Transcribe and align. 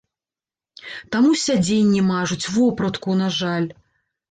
Таму 1.15 1.31
сядзенні 1.43 2.01
мажуць, 2.13 2.51
вопратку, 2.57 3.11
на 3.23 3.31
жаль. 3.39 3.71